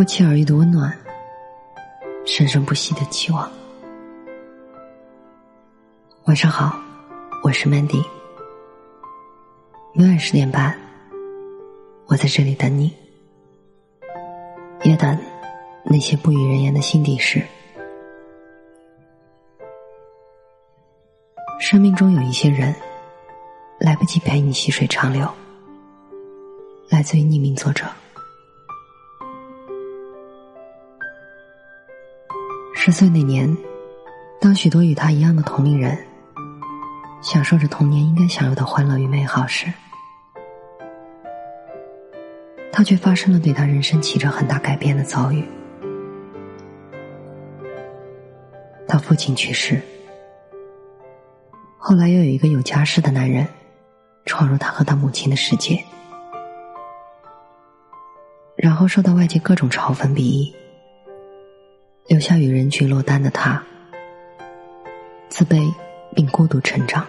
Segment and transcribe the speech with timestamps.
[0.00, 0.96] 不期而遇的温暖，
[2.24, 3.46] 生生不息的期望。
[6.24, 6.74] 晚上好，
[7.42, 8.02] 我是 Mandy。
[9.92, 10.74] 每晚十点半，
[12.06, 12.90] 我在这里等你，
[14.84, 15.18] 也等
[15.84, 17.42] 那些不语人言的心底事。
[21.58, 22.74] 生命中有一些人，
[23.78, 25.28] 来不及陪你细水长流。
[26.88, 27.84] 来自于匿名作者。
[32.82, 33.54] 十岁那年，
[34.40, 35.98] 当许多与他一样的同龄人
[37.20, 39.70] 享受着童年应该享有的欢乐与美好时，
[42.72, 45.44] 他却发生了对他人生起着很大改变的遭遇。
[48.88, 49.78] 他父亲去世，
[51.76, 53.46] 后来又有一个有家室的男人
[54.24, 55.84] 闯入他和他母亲的世界。
[58.56, 60.54] 然后受到外界各种嘲讽鄙夷，
[62.10, 63.64] 留下与人群落单的他，
[65.28, 65.72] 自卑
[66.12, 67.06] 并孤独成长。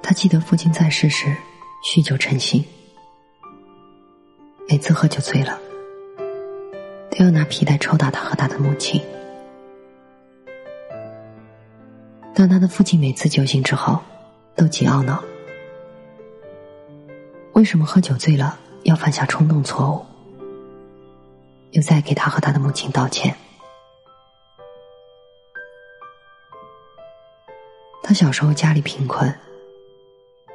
[0.00, 1.36] 他记得父亲在世时
[1.84, 2.64] 酗酒成性，
[4.68, 5.58] 每次喝酒醉了，
[7.10, 9.02] 都要拿皮带抽打他和他的母亲。
[12.32, 14.00] 当他的父亲每次酒醒之后，
[14.54, 15.20] 都极懊恼。
[17.54, 20.11] 为什么喝酒醉了要犯下冲动错误？
[21.72, 23.36] 又再给他和他的母亲道歉。
[28.02, 29.34] 他小时候家里贫困，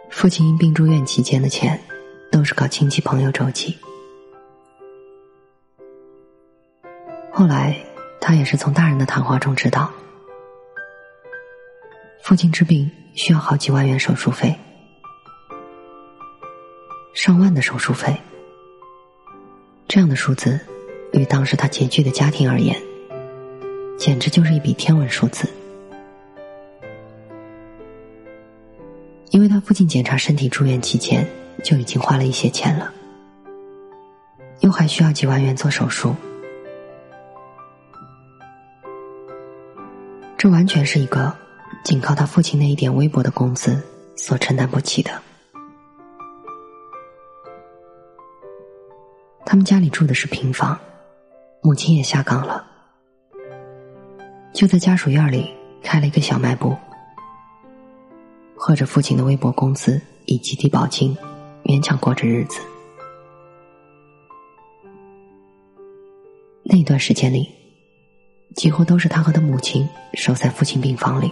[0.10, 1.80] 父亲因病住院期间的钱
[2.32, 3.78] 都是靠亲戚朋友周济。
[7.32, 7.76] 后来
[8.20, 9.92] 他也是从大人的谈话中知道，
[12.24, 14.56] 父亲治病需要好几万元手术费。
[17.14, 18.16] 上万的手术费，
[19.88, 20.60] 这样的数字，
[21.18, 22.80] 与当时他拮据的家庭而言，
[23.98, 25.50] 简直就是一笔天文数字。
[29.32, 31.28] 因为他父亲检查身体住院期间
[31.64, 32.94] 就已经花了一些钱了，
[34.62, 36.16] 又还需要几万元做手术，
[40.38, 41.36] 这完全是一个
[41.84, 43.82] 仅靠他父亲那一点微薄的工资
[44.16, 45.12] 所承担不起的。
[49.46, 50.78] 他们家里住的是平房，
[51.68, 52.66] 母亲也下岗了，
[54.54, 56.74] 就在家属院里开了一个小卖部，
[58.56, 61.14] 喝着父亲的微薄工资以及低保金，
[61.66, 62.62] 勉强过着日子。
[66.64, 67.54] 那段时间里，
[68.56, 71.30] 几乎都是他和他母亲守在父亲病房里。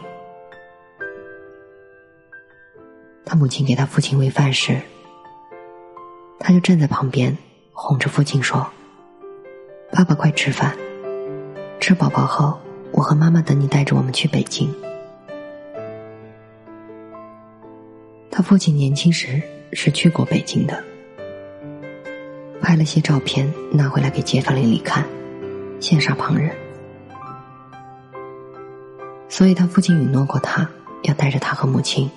[3.25, 4.81] 他母亲给他父亲喂饭时，
[6.41, 7.37] 他就站在旁边。
[7.71, 8.69] 哄着父亲说
[9.95, 10.75] ：“爸爸，快吃饭，
[11.79, 12.59] 吃饱饱后，
[12.91, 14.69] 我和妈妈等你带着我们去北京。”
[18.29, 19.41] 他父亲年轻时
[19.71, 20.83] 是去过北京的，
[22.61, 25.05] 拍了些照片拿回来给街坊邻里看，
[25.79, 26.53] 羡煞旁人。
[29.29, 30.69] 所以他父亲允诺过他，
[31.03, 32.11] 要带着他和母亲，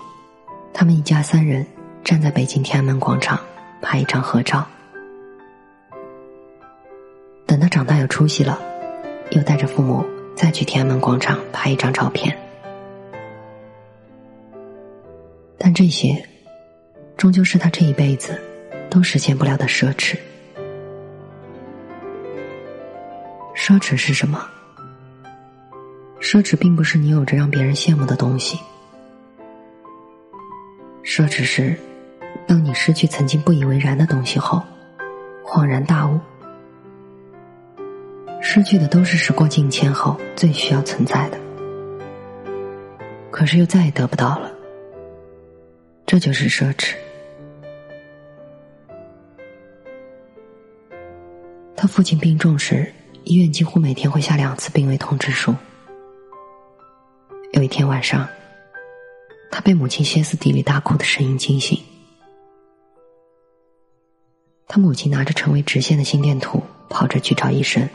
[0.75, 1.65] 他们一家三人
[2.03, 3.39] 站在北京天安门广场
[3.81, 4.67] 拍一张合照。
[8.01, 8.59] 有出息了，
[9.31, 10.05] 又带着父母
[10.35, 12.37] 再去天安门广场拍一张照片。
[15.57, 16.25] 但这些，
[17.17, 18.41] 终究是他这一辈子
[18.89, 20.17] 都实现不了的奢侈。
[23.55, 24.49] 奢侈是什么？
[26.21, 28.59] 奢侈并不是你有着让别人羡慕的东西。
[31.03, 31.77] 奢侈是，
[32.47, 34.63] 当你失去曾经不以为然的东西后，
[35.45, 36.19] 恍然大悟。
[38.51, 41.39] 失去的都是时过境迁后最需要存在的，
[43.31, 44.51] 可是又再也得不到了。
[46.07, 46.95] 这就是奢侈。
[51.77, 52.91] 他父亲病重时，
[53.25, 55.55] 医院几乎每天会下两次病危通知书。
[57.53, 58.27] 有一天晚上，
[59.51, 61.79] 他被母亲歇斯底里大哭的声音惊醒。
[64.67, 67.87] 他母亲拿着成为直线的心电图，跑着去找医生。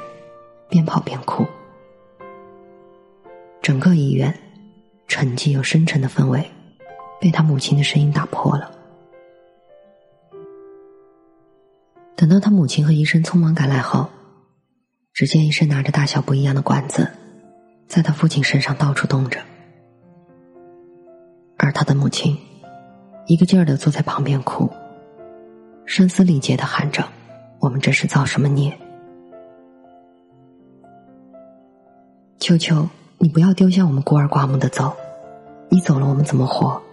[0.74, 1.46] 边跑边哭，
[3.62, 4.34] 整个医院
[5.08, 6.50] 沉寂又深沉的氛围
[7.22, 8.72] 被他母亲的声音打破了。
[12.16, 14.10] 等到他母亲和医生匆忙赶来后，
[15.14, 17.08] 只见医生拿着大小不一样的管子，
[17.88, 19.40] 在他父亲身上到处动着，
[21.60, 22.36] 而他的母亲
[23.28, 24.68] 一个劲儿的坐在旁边哭，
[25.86, 27.08] 声嘶力竭的喊着
[27.62, 28.76] ：“我们这是造什么孽？
[32.44, 34.94] 秋秋，你不要丢下我们孤儿寡母的走，
[35.70, 36.84] 你走了，我们怎么活？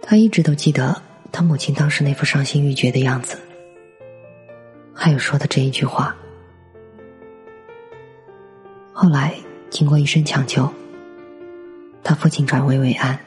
[0.00, 3.36] 他一直都记得他母亲当时那副伤心欲绝的样子，
[4.94, 6.16] 还有说的这一句话。
[8.94, 9.34] 后来
[9.68, 10.66] 经过医生抢救，
[12.02, 13.20] 他父亲转危为安。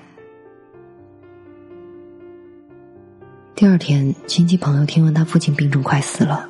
[3.53, 6.49] 第二天，亲戚朋友听闻他父亲病重快死了，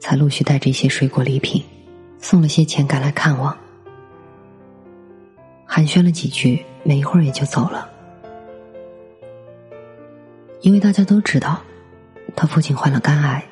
[0.00, 1.62] 才陆续带着一些水果礼品，
[2.18, 3.56] 送了些钱赶来看望，
[5.66, 7.88] 寒暄了几句，没一会儿也就走了。
[10.62, 11.62] 因为大家都知道，
[12.34, 13.46] 他父亲患了肝癌，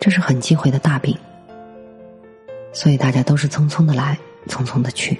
[0.00, 1.16] 这是很忌讳的大病，
[2.72, 5.18] 所以大家都是匆匆的来，匆匆的去。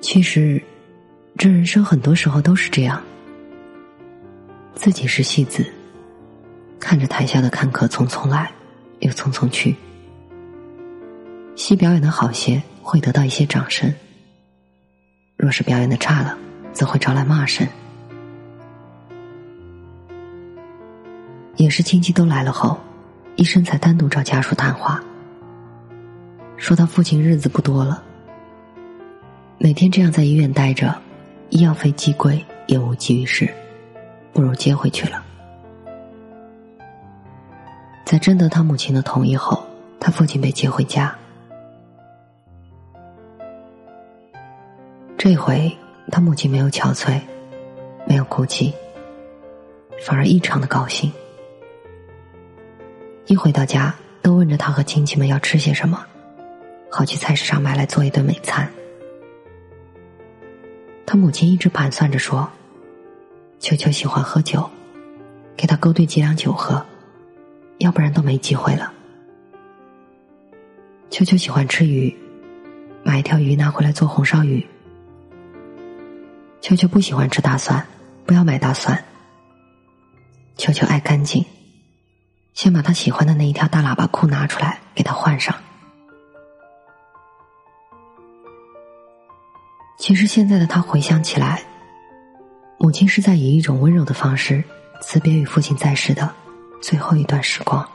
[0.00, 0.62] 其实，
[1.36, 3.02] 这人生很多时候都是这样，
[4.76, 5.66] 自己是戏子，
[6.78, 8.52] 看着台下的看客匆匆来，
[9.00, 9.74] 又匆匆去，
[11.56, 13.92] 戏表演的好些，会得到一些掌声。
[15.36, 16.38] 若是表演的差了，
[16.74, 17.66] 则会招来骂声。
[21.56, 22.78] 也是亲戚都来了后，
[23.36, 25.02] 医生才单独找家属谈话，
[26.58, 28.02] 说他父亲日子不多了，
[29.56, 30.94] 每天这样在医院待着，
[31.48, 33.50] 医药费既贵也无济于事，
[34.36, 35.24] 不如接回去了。
[38.04, 39.64] 在征得他母亲的同意后，
[39.98, 41.16] 他父亲被接回家。
[45.16, 45.74] 这回
[46.12, 47.18] 他母亲没有憔悴，
[48.06, 48.74] 没有哭泣，
[50.04, 51.10] 反而异常的高兴。
[53.24, 56.04] 一回到家，都问着他和亲戚们要吃些什么，
[56.90, 58.70] 好去菜市场买来做一顿美餐。
[61.06, 62.46] 他母亲一直盘算着说
[63.58, 64.68] ：“秋秋喜欢喝酒，
[65.56, 66.84] 给他勾兑几两酒喝，
[67.78, 68.92] 要不然都没机会了。”
[71.10, 72.14] 秋秋喜欢吃鱼，
[73.02, 74.64] 买一条鱼拿回来做红烧鱼。
[76.60, 77.84] 秋秋不喜欢吃大蒜，
[78.24, 79.02] 不要买大蒜。
[80.56, 81.44] 秋秋爱干净，
[82.54, 85.54] 先把他喜欢的那一条大喇叭裤拿出来给他换上。
[89.98, 91.62] 其实现在的他回想起来，
[92.78, 94.62] 母亲是在以一种温柔的方式
[95.00, 96.32] 辞别与父亲在世的
[96.80, 97.86] 最后一段时光。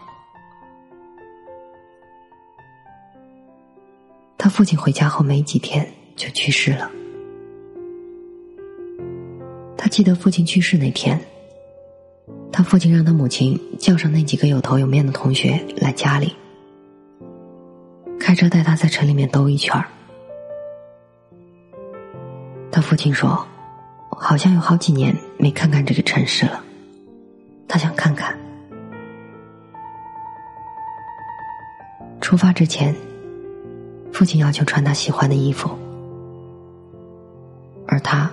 [4.37, 6.89] 他父亲回家后没几天就去世了。
[9.77, 11.19] 他记得父亲去世那天，
[12.51, 16.35] 他父亲让他母亲叫上那几个有头有面的同学来家里，
[18.19, 19.85] 开车带他在城里面兜一圈儿。
[22.71, 23.45] 他父亲说
[24.23, 26.63] ：“好像有好几年没看看这个城市了，
[27.67, 28.37] 他想看看。”
[32.21, 32.95] 出发之前，
[34.13, 35.71] 父亲要求穿他喜欢的衣服，
[37.87, 38.29] 而他。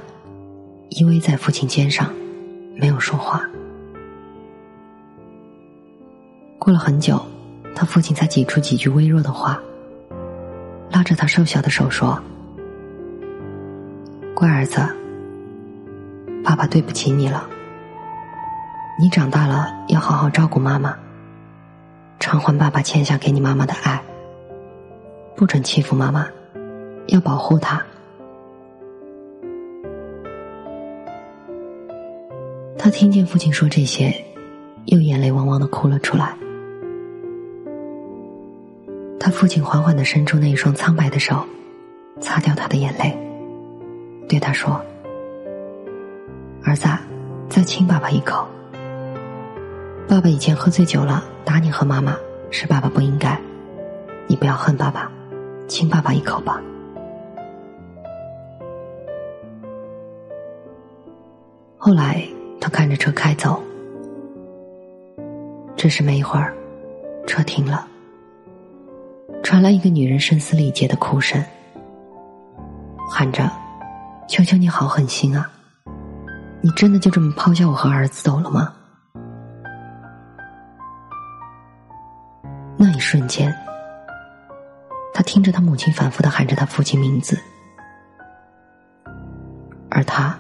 [0.91, 2.13] 依偎在父亲肩上，
[2.75, 3.47] 没有说话。
[6.59, 7.21] 过了很久，
[7.75, 9.61] 他父亲才挤出几句微弱的话，
[10.91, 12.21] 拉着他瘦小的手说
[14.35, 14.81] ：“乖儿子，
[16.49, 17.47] 爸爸对不起你了。
[18.99, 20.97] 你长大了要好好照顾妈妈，
[22.19, 24.03] 偿还爸爸欠下给你妈妈的爱。
[25.37, 26.27] 不准欺负妈妈，
[27.09, 27.85] 要保护她。”
[32.79, 34.25] 他听见父亲说这些，
[34.87, 36.35] 又眼泪汪汪的哭了出来。
[39.21, 41.45] 他父亲缓缓的伸出那一双苍白的手，
[42.23, 43.15] 擦掉他的眼泪，
[44.27, 44.81] 对他说
[46.65, 46.89] ：“儿子，
[47.49, 48.47] 再亲爸爸一口。
[50.09, 52.17] 爸爸以前喝醉酒了，打你和妈妈，
[52.51, 53.41] 是爸爸不应该。
[54.27, 55.11] 你不要恨爸爸，
[55.67, 56.61] 亲爸爸一口吧。”
[61.79, 62.27] 后来。
[62.61, 63.63] 他看着车开走，
[65.77, 66.53] 只是没一会儿，
[67.25, 67.87] 车停了，
[69.45, 71.43] 传来一个女人声嘶力竭的哭声，
[73.09, 73.49] 喊着
[74.29, 75.49] ：“求求你好狠心啊！
[76.61, 78.75] 你真的就这么抛下我和儿子走了吗？”
[82.77, 83.55] 那一瞬间，
[85.13, 87.39] 他听着他母亲反复的喊着他父亲名字，
[89.91, 90.39] 而他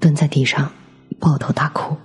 [0.00, 0.70] 蹲在地上。
[1.20, 1.96] 抱头大哭。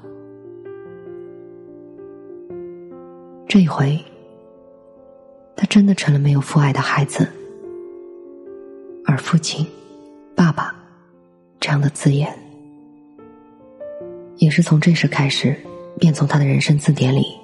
[3.49, 4.01] 这一回，
[5.57, 7.27] 他真的成了没有父爱的孩子，
[9.05, 9.67] 而父亲、
[10.37, 10.73] 爸爸
[11.59, 12.33] 这样的字眼，
[14.39, 15.53] 也是从这时开始，
[15.99, 17.37] 便从他的人生字典里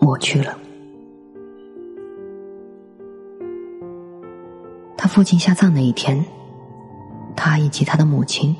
[0.00, 0.56] 抹去了。
[4.96, 6.24] 他父亲下葬那一天，
[7.34, 8.54] 他以及他的母亲、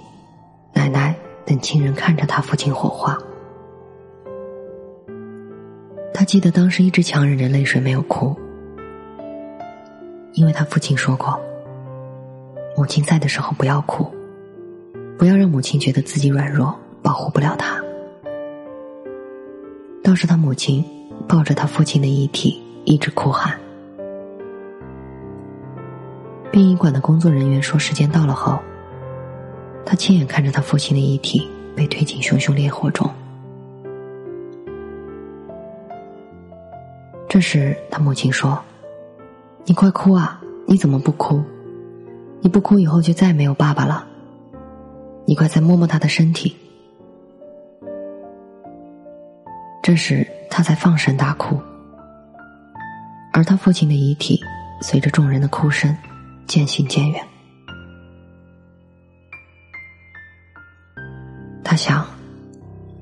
[0.72, 1.14] 奶奶
[1.46, 3.16] 等亲人看着他父亲火化。
[6.12, 8.34] 他记得当时一直强忍着泪水没有哭，
[10.32, 11.40] 因为他父亲说过
[12.76, 14.04] ：“母亲在的时候不要哭，
[15.16, 16.76] 不要让母亲觉得自己软弱，
[17.08, 17.82] 保护不了他。”
[20.04, 20.84] 倒是他母亲
[21.26, 23.58] 抱着他父亲的遗体一直哭喊。
[26.52, 28.58] 殡仪馆的工作人员说时间到了后，
[29.86, 33.10] 他亲眼看着他父亲的遗体被推进熊熊烈火中。
[37.26, 38.58] 这时，他母亲说
[39.64, 40.42] ：“你快哭啊！
[40.66, 41.42] 你怎么不哭？
[42.42, 44.06] 你不哭以后就再也没有爸爸了。
[45.24, 46.54] 你快再摸摸他的身体。”
[49.88, 51.58] 这时，他才放声大哭，
[53.32, 54.38] 而他父亲的遗体
[54.82, 55.96] 随着众人的哭声
[56.46, 57.26] 渐行渐远。
[61.64, 62.06] 他想，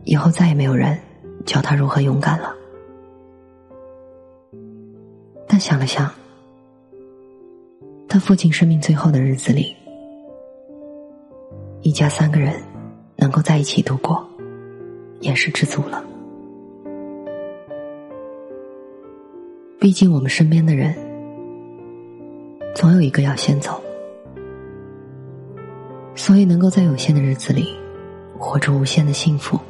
[0.05, 0.97] 以后再也没有人
[1.45, 2.55] 教他如何勇敢了。
[5.49, 6.09] 但想了想，
[8.09, 9.75] 他父亲生命最后的日子里，
[11.83, 12.55] 一家三个人
[13.17, 14.25] 能够在一起度过，
[15.19, 16.05] 也是知足了。
[19.79, 20.95] 毕竟我们身边的人，
[22.75, 23.81] 总有一个要先走，
[26.15, 27.69] 所以能够在有限的日子里，
[28.39, 29.61] 活出无限的幸福，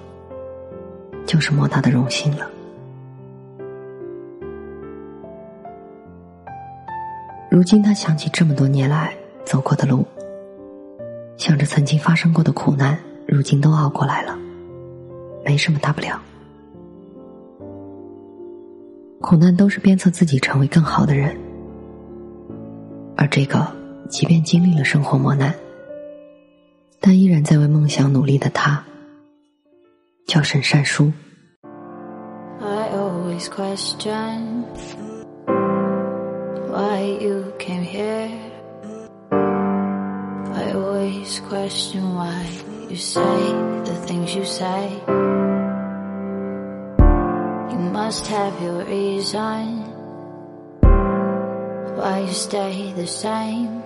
[1.27, 2.49] 就是莫大的荣幸了。
[7.51, 9.13] 如今他想起这么多年来
[9.45, 10.07] 走过的路，
[11.37, 12.97] 想着曾经发生过的苦难，
[13.27, 14.39] 如今都熬过来了，
[15.45, 16.21] 没什么大不了。
[19.27, 21.37] 苦难都是鞭策自己成为更好的人，
[23.17, 23.67] 而这个
[24.09, 25.53] 即便经历了生活磨难，
[27.01, 28.85] 但依然在为梦想努力的他，
[30.29, 31.13] 叫沈善书。
[36.71, 38.31] why you came here.
[40.53, 42.47] I always question why
[42.89, 43.21] you say
[43.83, 45.46] the things you say.
[48.07, 49.83] Must have your reason
[51.99, 53.83] why you stay the same.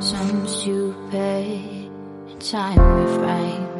[0.00, 1.90] Some stupid
[2.40, 3.71] time refrain.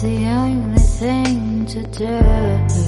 [0.00, 2.87] The only thing to do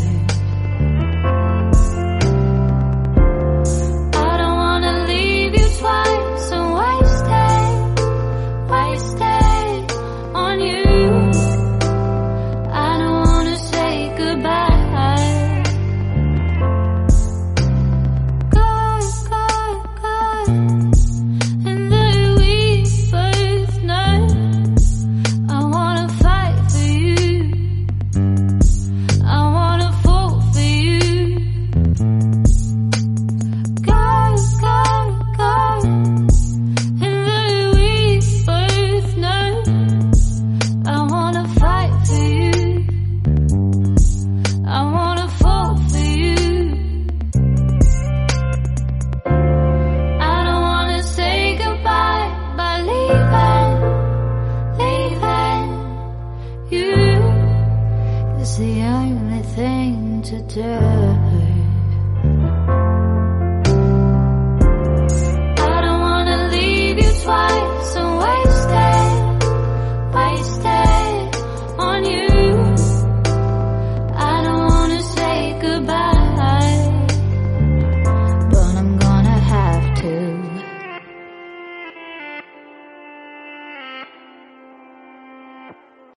[60.51, 61.00] tell